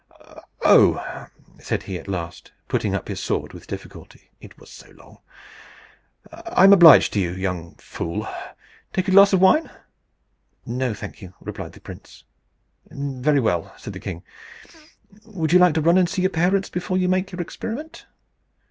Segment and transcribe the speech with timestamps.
[0.63, 1.27] "Oh!"
[1.59, 5.19] said he at last, putting up his sword with difficulty, it was so long;
[6.31, 8.27] "I am obliged to you, you young fool!
[8.93, 9.69] Take a glass of wine?"
[10.65, 12.23] "No, thank you," replied the prince.
[12.89, 14.23] "Very well," said the king.
[15.23, 18.07] "Would you like to run and see your parents before you make your experiment?"